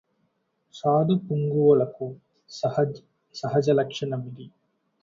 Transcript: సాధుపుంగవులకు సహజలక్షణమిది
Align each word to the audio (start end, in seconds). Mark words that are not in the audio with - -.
సాధుపుంగవులకు 0.75 2.07
సహజలక్షణమిది 2.51 2.97